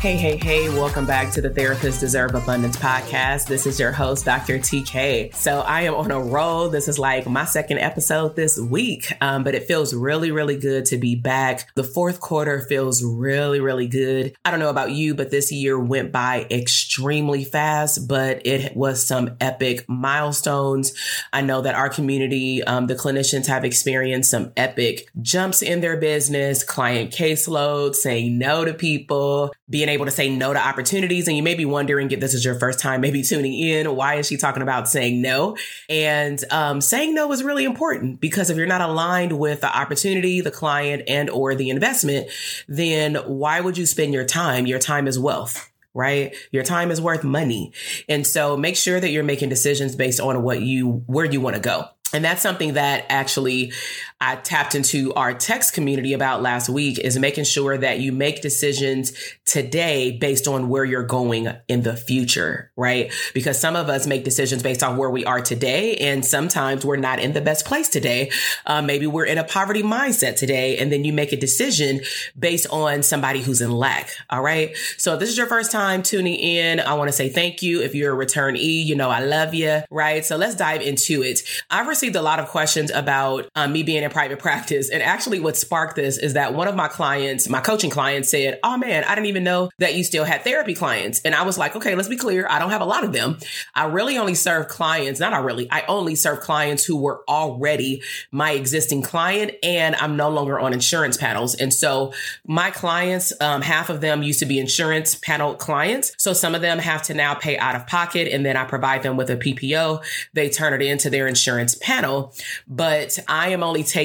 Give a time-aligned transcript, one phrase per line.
[0.00, 3.48] Hey, hey, hey, welcome back to the Therapists Deserve Abundance podcast.
[3.48, 4.60] This is your host, Dr.
[4.60, 5.34] TK.
[5.34, 6.68] So I am on a roll.
[6.68, 10.84] This is like my second episode this week, um, but it feels really, really good
[10.86, 11.74] to be back.
[11.74, 14.36] The fourth quarter feels really, really good.
[14.44, 19.04] I don't know about you, but this year went by extremely fast, but it was
[19.04, 20.94] some epic milestones.
[21.32, 25.96] I know that our community, um, the clinicians have experienced some epic jumps in their
[25.96, 31.28] business, client caseload, saying no to people, being being able to say no to opportunities.
[31.28, 34.16] And you may be wondering if this is your first time maybe tuning in, why
[34.16, 35.56] is she talking about saying no?
[35.88, 40.42] And um, saying no is really important because if you're not aligned with the opportunity,
[40.42, 42.28] the client, and or the investment,
[42.68, 44.66] then why would you spend your time?
[44.66, 46.36] Your time is wealth right?
[46.52, 47.72] Your time is worth money.
[48.08, 51.56] And so make sure that you're making decisions based on what you, where you want
[51.56, 51.88] to go.
[52.12, 53.72] And that's something that actually
[54.20, 58.42] I tapped into our text community about last week is making sure that you make
[58.42, 59.12] decisions
[59.46, 63.12] today based on where you're going in the future, right?
[63.32, 65.96] Because some of us make decisions based on where we are today.
[65.96, 68.32] And sometimes we're not in the best place today.
[68.66, 70.78] Uh, maybe we're in a poverty mindset today.
[70.78, 72.00] And then you make a decision
[72.36, 74.10] based on somebody who's in lack.
[74.30, 74.76] All right.
[74.96, 77.82] So if this is your first time tuning in, I want to say thank you.
[77.82, 80.24] If you're a returnee, you know, I love you, right?
[80.24, 81.42] So let's dive into it.
[81.70, 84.90] I've received a lot of questions about um, me being in private practice.
[84.90, 88.58] And actually, what sparked this is that one of my clients, my coaching clients, said,
[88.62, 91.20] Oh man, I didn't even know that you still had therapy clients.
[91.22, 92.46] And I was like, Okay, let's be clear.
[92.48, 93.38] I don't have a lot of them.
[93.74, 98.02] I really only serve clients, not I really, I only serve clients who were already
[98.32, 101.54] my existing client and I'm no longer on insurance panels.
[101.54, 102.12] And so
[102.46, 106.14] my clients, um, half of them used to be insurance panel clients.
[106.18, 109.02] So some of them have to now pay out of pocket and then I provide
[109.02, 110.02] them with a PPO.
[110.32, 112.32] They turn it into their insurance panel.
[112.66, 113.97] But I am only taking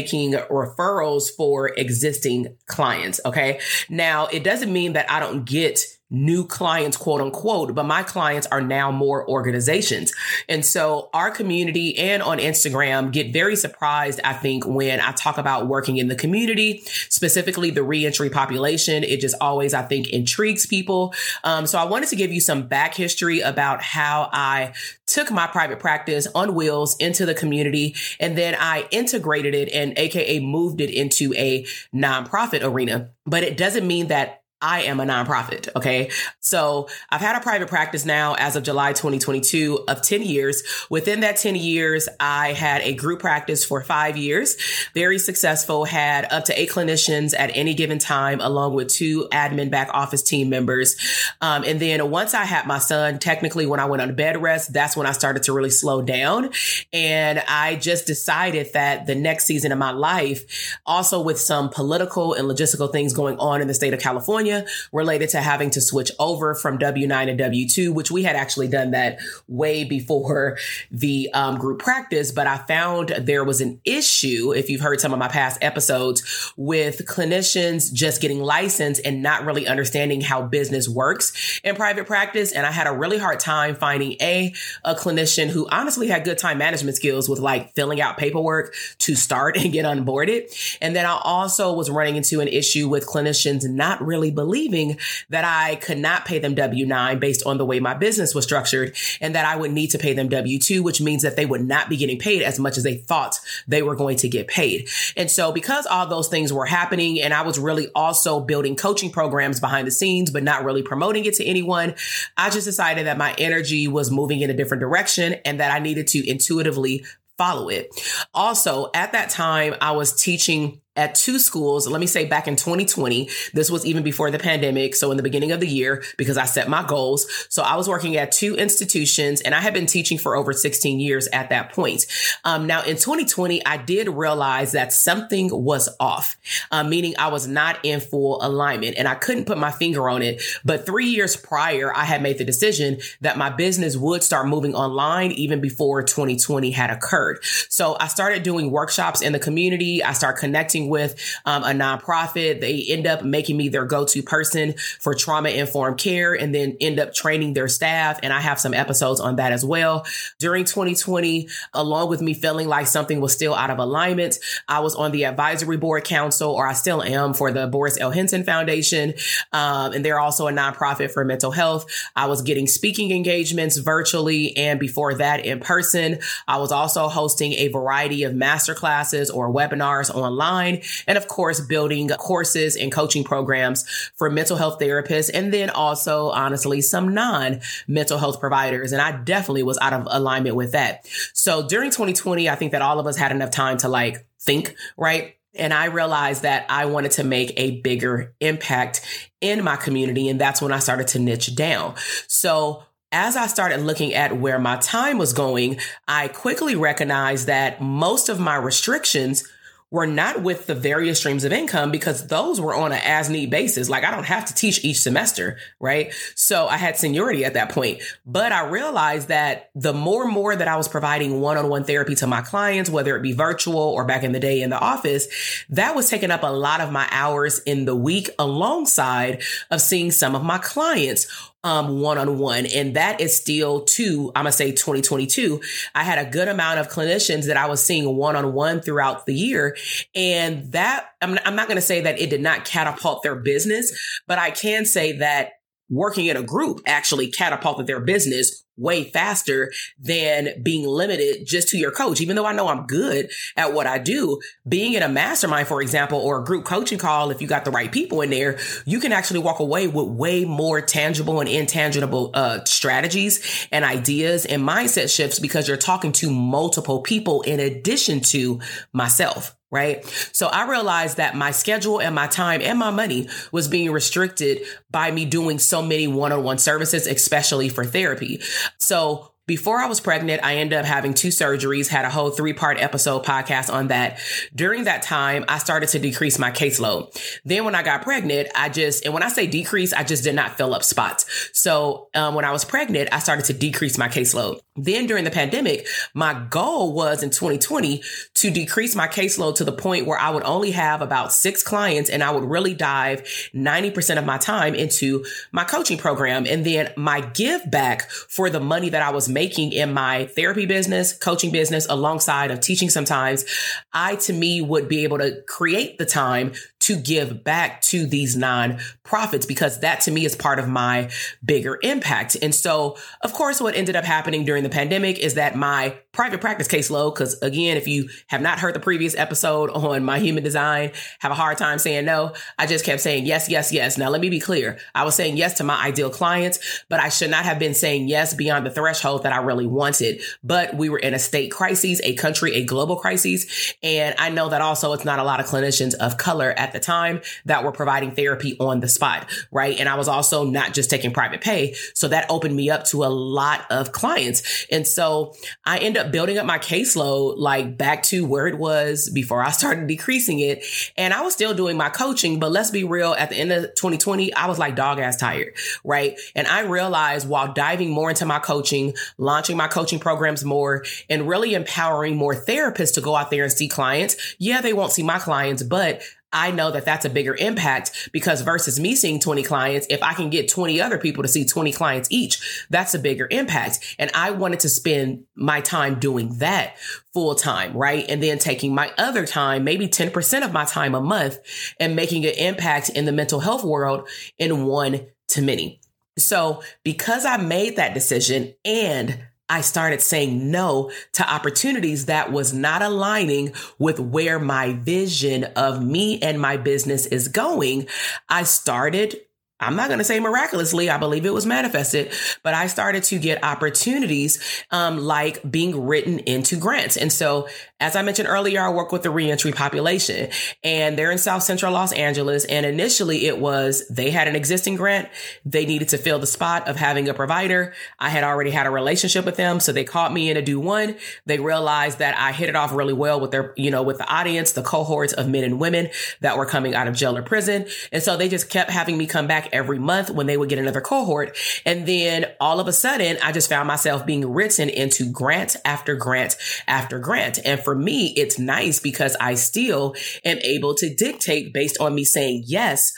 [0.49, 3.19] referrals for existing clients.
[3.25, 3.59] Okay.
[3.89, 5.79] Now it doesn't mean that I don't get
[6.13, 10.13] new clients, quote unquote, but my clients are now more organizations.
[10.47, 15.37] And so our community and on Instagram get very surprised, I think, when I talk
[15.37, 19.03] about working in the community, specifically the reentry population.
[19.03, 21.13] It just always, I think, intrigues people.
[21.43, 24.73] Um, so I wanted to give you some back history about how I
[25.07, 29.97] took my private practice on wheels into the community and then I integrated it and
[29.97, 33.09] AKA moved it into a nonprofit arena.
[33.25, 35.67] But it doesn't mean that I am a nonprofit.
[35.75, 36.09] Okay.
[36.39, 40.63] So I've had a private practice now as of July 2022 of 10 years.
[40.89, 44.55] Within that 10 years, I had a group practice for five years,
[44.93, 49.69] very successful, had up to eight clinicians at any given time, along with two admin
[49.69, 50.95] back office team members.
[51.41, 54.71] Um, and then once I had my son, technically when I went on bed rest,
[54.71, 56.51] that's when I started to really slow down.
[56.93, 62.33] And I just decided that the next season of my life, also with some political
[62.33, 65.81] and logistical things going on in the state of California, California related to having to
[65.81, 70.57] switch over from W9 and W2, which we had actually done that way before
[70.91, 72.31] the um, group practice.
[72.31, 76.53] But I found there was an issue, if you've heard some of my past episodes,
[76.57, 82.51] with clinicians just getting licensed and not really understanding how business works in private practice.
[82.51, 84.53] And I had a really hard time finding a,
[84.83, 89.15] a clinician who honestly had good time management skills with like filling out paperwork to
[89.15, 90.77] start and get onboarded.
[90.81, 94.97] And then I also was running into an issue with clinicians not really believing
[95.29, 98.43] that I could not pay them W 9 based on the way my business was
[98.43, 101.45] structured and that I would need to pay them W 2, which means that they
[101.45, 104.47] would not be getting paid as much as they thought they were going to get
[104.47, 104.89] paid.
[105.15, 109.11] And so because all those things were happening and I was really also building coaching
[109.11, 111.95] programs behind the scenes, but not really promoting it to anyone,
[112.37, 115.79] I just decided that my energy was moving in a different direction and that I
[115.79, 117.05] needed to intuitively
[117.37, 117.89] follow it.
[118.33, 121.87] Also, at that time, I was teaching at two schools.
[121.87, 124.95] Let me say back in 2020, this was even before the pandemic.
[124.95, 127.25] So in the beginning of the year, because I set my goals.
[127.49, 130.99] So I was working at two institutions and I had been teaching for over 16
[130.99, 132.05] years at that point.
[132.43, 136.37] Um, now in 2020, I did realize that something was off,
[136.71, 140.21] uh, meaning I was not in full alignment and I couldn't put my finger on
[140.21, 140.41] it.
[140.63, 144.75] But three years prior, I had made the decision that my business would start moving
[144.75, 147.43] online even before 2020 had occurred.
[147.69, 150.03] So I started doing workshops in the community.
[150.03, 152.61] I started connecting working with um, a nonprofit.
[152.61, 156.99] They end up making me their go-to person for trauma informed care and then end
[156.99, 158.19] up training their staff.
[158.23, 160.05] And I have some episodes on that as well.
[160.39, 164.95] During 2020, along with me feeling like something was still out of alignment, I was
[164.95, 168.11] on the advisory board council, or I still am for the Boris L.
[168.11, 169.13] Henson Foundation.
[169.51, 171.85] Um, and they're also a nonprofit for mental health.
[172.15, 176.19] I was getting speaking engagements virtually and before that in person.
[176.47, 180.72] I was also hosting a variety of master classes or webinars online
[181.07, 183.83] And of course, building courses and coaching programs
[184.15, 185.29] for mental health therapists.
[185.33, 188.91] And then also, honestly, some non mental health providers.
[188.91, 191.07] And I definitely was out of alignment with that.
[191.33, 194.75] So during 2020, I think that all of us had enough time to like think,
[194.97, 195.35] right?
[195.55, 199.01] And I realized that I wanted to make a bigger impact
[199.39, 200.29] in my community.
[200.29, 201.95] And that's when I started to niche down.
[202.27, 207.79] So as I started looking at where my time was going, I quickly recognized that
[207.79, 209.47] most of my restrictions
[209.93, 213.51] were not with the various streams of income because those were on an as need
[213.51, 213.89] basis.
[213.91, 216.11] Like I don't have to teach each semester, right?
[216.33, 220.55] So I had seniority at that point, but I realized that the more and more
[220.55, 224.23] that I was providing one-on-one therapy to my clients, whether it be virtual or back
[224.23, 225.27] in the day in the office,
[225.69, 230.09] that was taking up a lot of my hours in the week alongside of seeing
[230.09, 231.27] some of my clients
[231.63, 232.65] um, one-on-one.
[232.67, 235.61] And that is still to, I'm to say 2022.
[235.95, 239.77] I had a good amount of clinicians that I was seeing one-on-one throughout the year.
[240.13, 244.39] And that, I'm, I'm not to say that it did not catapult their business, but
[244.39, 245.53] I can say that
[245.89, 251.77] working in a group actually catapulted their business way faster than being limited just to
[251.77, 252.21] your coach.
[252.21, 255.81] Even though I know I'm good at what I do, being in a mastermind, for
[255.81, 258.99] example, or a group coaching call, if you got the right people in there, you
[258.99, 264.63] can actually walk away with way more tangible and intangible uh, strategies and ideas and
[264.63, 268.59] mindset shifts because you're talking to multiple people in addition to
[268.91, 270.05] myself right?
[270.33, 274.61] So I realized that my schedule and my time and my money was being restricted
[274.91, 278.39] by me doing so many one-on-one services, especially for therapy.
[278.79, 282.53] So before I was pregnant, I ended up having two surgeries, had a whole three
[282.53, 284.19] part episode podcast on that.
[284.55, 287.13] During that time, I started to decrease my caseload.
[287.43, 290.35] Then when I got pregnant, I just, and when I say decrease, I just did
[290.35, 291.25] not fill up spots.
[291.51, 294.61] So um, when I was pregnant, I started to decrease my caseload.
[294.75, 298.01] Then during the pandemic, my goal was in 2020
[298.35, 302.09] to decrease my caseload to the point where I would only have about six clients
[302.09, 303.23] and I would really dive
[303.53, 306.47] 90% of my time into my coaching program.
[306.47, 310.65] And then my give back for the money that I was making in my therapy
[310.65, 313.45] business, coaching business, alongside of teaching sometimes,
[313.93, 318.35] I to me would be able to create the time to give back to these
[318.35, 321.09] non-profits because that to me is part of my
[321.43, 322.37] bigger impact.
[322.41, 326.39] And so, of course, what ended up happening during the pandemic is that my private
[326.39, 327.15] practice caseload.
[327.15, 331.31] Cause again, if you have not heard the previous episode on my human design, have
[331.31, 332.33] a hard time saying no.
[332.57, 333.97] I just kept saying yes, yes, yes.
[333.97, 334.77] Now let me be clear.
[334.93, 338.07] I was saying yes to my ideal clients, but I should not have been saying
[338.07, 340.21] yes beyond the threshold that I really wanted.
[340.43, 343.73] But we were in a state crisis, a country, a global crisis.
[343.81, 346.79] And I know that also it's not a lot of clinicians of color at the
[346.79, 349.27] time that were providing therapy on the spot.
[349.51, 349.79] Right.
[349.79, 351.73] And I was also not just taking private pay.
[351.95, 354.67] So that opened me up to a lot of clients.
[354.71, 355.33] And so
[355.65, 359.51] I end up building up my caseload like back to where it was before I
[359.51, 360.63] started decreasing it.
[360.97, 363.63] And I was still doing my coaching, but let's be real, at the end of
[363.75, 366.19] 2020, I was like dog ass tired, right?
[366.35, 371.27] And I realized while diving more into my coaching, launching my coaching programs more, and
[371.27, 374.35] really empowering more therapists to go out there and see clients.
[374.37, 376.01] Yeah, they won't see my clients, but
[376.33, 380.13] I know that that's a bigger impact because versus me seeing 20 clients, if I
[380.13, 383.95] can get 20 other people to see 20 clients each, that's a bigger impact.
[383.99, 386.75] And I wanted to spend my time doing that
[387.13, 388.05] full time, right?
[388.09, 391.37] And then taking my other time, maybe 10% of my time a month
[391.79, 395.79] and making an impact in the mental health world in one to many.
[396.17, 399.19] So because I made that decision and
[399.53, 405.85] I started saying no to opportunities that was not aligning with where my vision of
[405.85, 407.85] me and my business is going.
[408.27, 409.15] I started
[409.59, 410.89] I'm not going to say miraculously.
[410.89, 414.39] I believe it was manifested, but I started to get opportunities,
[414.71, 416.97] um, like being written into grants.
[416.97, 417.47] And so,
[417.83, 420.29] as I mentioned earlier, I work with the reentry population
[420.63, 422.45] and they're in South Central Los Angeles.
[422.45, 425.09] And initially it was they had an existing grant.
[425.43, 427.73] They needed to fill the spot of having a provider.
[427.99, 429.59] I had already had a relationship with them.
[429.59, 430.95] So they called me in to do one.
[431.25, 434.07] They realized that I hit it off really well with their, you know, with the
[434.07, 435.89] audience, the cohorts of men and women
[436.21, 437.65] that were coming out of jail or prison.
[437.91, 440.57] And so they just kept having me come back every month when they would get
[440.57, 441.37] another cohort.
[441.65, 445.95] And then all of a sudden, I just found myself being written into grant after
[445.95, 447.39] grant after grant.
[447.43, 452.03] And for me, it's nice because I still am able to dictate based on me
[452.03, 452.91] saying yes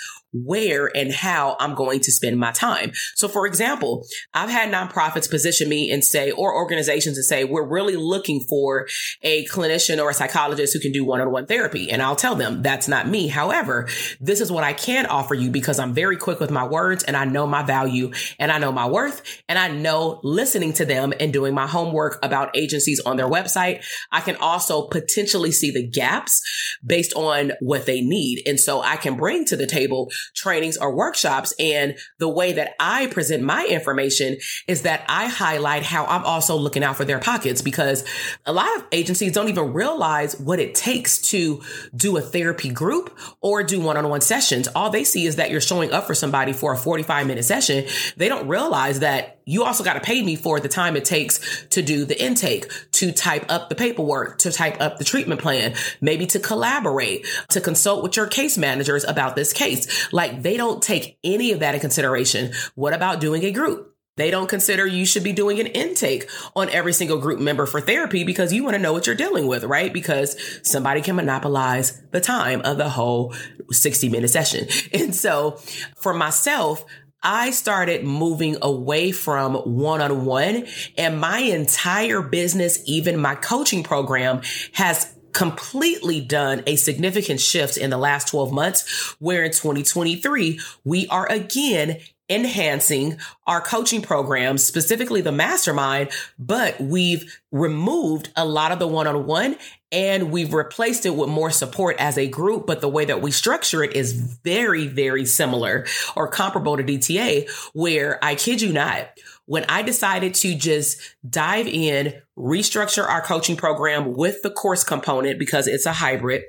[0.43, 2.91] where and how I'm going to spend my time.
[3.15, 7.67] So for example, I've had nonprofits position me and say, or organizations and say, we're
[7.67, 8.87] really looking for
[9.21, 11.89] a clinician or a psychologist who can do one-on-one therapy.
[11.89, 13.27] And I'll tell them that's not me.
[13.27, 13.87] However,
[14.19, 17.15] this is what I can offer you because I'm very quick with my words and
[17.15, 21.13] I know my value and I know my worth and I know listening to them
[21.19, 23.83] and doing my homework about agencies on their website.
[24.11, 26.41] I can also potentially see the gaps
[26.85, 28.43] based on what they need.
[28.45, 31.53] And so I can bring to the table trainings or workshops.
[31.59, 36.55] And the way that I present my information is that I highlight how I'm also
[36.55, 38.05] looking out for their pockets because
[38.45, 41.61] a lot of agencies don't even realize what it takes to
[41.95, 44.67] do a therapy group or do one-on-one sessions.
[44.69, 47.85] All they see is that you're showing up for somebody for a 45 minute session.
[48.17, 51.65] They don't realize that you also got to pay me for the time it takes
[51.67, 55.75] to do the intake, to type up the paperwork, to type up the treatment plan,
[56.01, 60.11] maybe to collaborate, to consult with your case managers about this case.
[60.15, 62.53] Like they don't take any of that in consideration.
[62.73, 63.93] What about doing a group?
[64.15, 67.81] They don't consider you should be doing an intake on every single group member for
[67.81, 69.91] therapy because you want to know what you're dealing with, right?
[69.91, 73.35] Because somebody can monopolize the time of the whole
[73.71, 74.69] 60 minute session.
[74.93, 75.59] And so
[75.97, 76.85] for myself,
[77.21, 80.65] I started moving away from one on one
[80.97, 87.89] and my entire business, even my coaching program has completely done a significant shift in
[87.89, 95.21] the last 12 months, where in 2023, we are again enhancing our coaching programs, specifically
[95.21, 99.55] the mastermind, but we've removed a lot of the one on one
[99.91, 102.65] and we've replaced it with more support as a group.
[102.65, 104.13] But the way that we structure it is
[104.43, 109.07] very, very similar or comparable to DTA, where I kid you not,
[109.45, 115.39] when I decided to just dive in, restructure our coaching program with the course component
[115.39, 116.43] because it's a hybrid,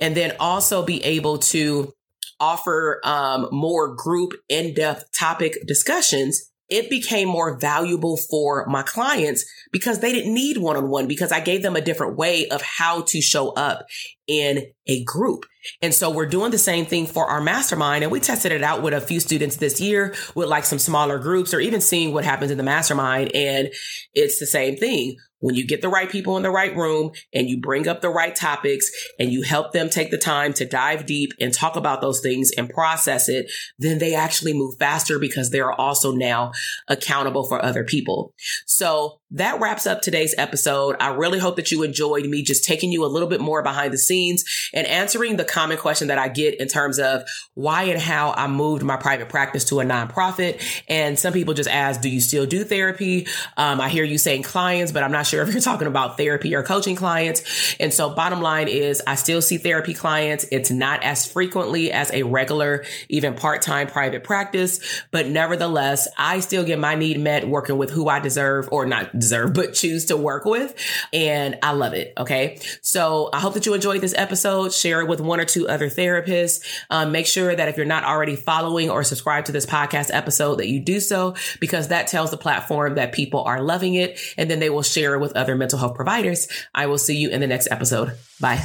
[0.00, 1.94] and then also be able to
[2.40, 9.98] offer um, more group in-depth topic discussions it became more valuable for my clients because
[9.98, 13.50] they didn't need one-on-one because I gave them a different way of how to show
[13.50, 13.86] up
[14.30, 15.44] in a group.
[15.82, 18.04] And so we're doing the same thing for our mastermind.
[18.04, 21.18] And we tested it out with a few students this year with like some smaller
[21.18, 23.34] groups or even seeing what happens in the mastermind.
[23.34, 23.70] And
[24.14, 25.16] it's the same thing.
[25.42, 28.10] When you get the right people in the right room and you bring up the
[28.10, 32.02] right topics and you help them take the time to dive deep and talk about
[32.02, 36.52] those things and process it, then they actually move faster because they're also now
[36.88, 38.34] accountable for other people.
[38.66, 40.96] So that wraps up today's episode.
[41.00, 43.94] I really hope that you enjoyed me just taking you a little bit more behind
[43.94, 47.22] the scenes means and answering the common question that I get in terms of
[47.54, 50.62] why and how I moved my private practice to a nonprofit.
[50.88, 53.26] And some people just ask, do you still do therapy?
[53.56, 56.54] Um, I hear you saying clients, but I'm not sure if you're talking about therapy
[56.54, 57.76] or coaching clients.
[57.80, 60.46] And so bottom line is I still see therapy clients.
[60.50, 66.64] It's not as frequently as a regular, even part-time private practice, but nevertheless, I still
[66.64, 70.16] get my need met working with who I deserve or not deserve, but choose to
[70.16, 70.74] work with.
[71.12, 72.12] And I love it.
[72.18, 72.58] Okay.
[72.82, 74.72] So I hope that you enjoyed this episode.
[74.72, 76.62] Share it with one or two other therapists.
[76.90, 80.56] Um, make sure that if you're not already following or subscribed to this podcast episode,
[80.56, 84.50] that you do so because that tells the platform that people are loving it and
[84.50, 86.48] then they will share it with other mental health providers.
[86.74, 88.16] I will see you in the next episode.
[88.40, 88.64] Bye.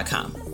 [0.03, 0.50] gmail.com.